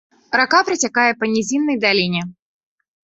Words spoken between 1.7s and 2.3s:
даліне.